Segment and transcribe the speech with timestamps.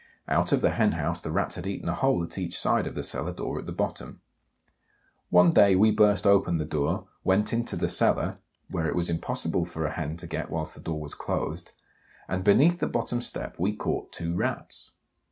[0.27, 2.95] Out of the hen house the Rats had eaten a hole at each side of
[2.95, 4.19] the cellar door at the bottom.
[5.29, 9.63] One day we burst open the door, went into the cellar (where it was impossible
[9.63, 11.73] for a hen to get whilst the door was closed)
[12.27, 14.93] and beneath the bottom step we caught two Rats.